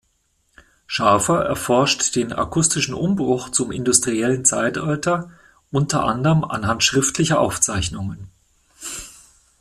Schafer 0.87 1.45
erforscht 1.45 2.15
den 2.15 2.33
akustischen 2.33 2.95
Umbruch 2.95 3.49
zum 3.49 3.71
industriellen 3.71 4.43
Zeitalter 4.45 5.29
unter 5.69 6.05
anderem 6.05 6.43
anhand 6.43 6.83
schriftlicher 6.83 7.39
Aufzeichnungen. 7.39 8.27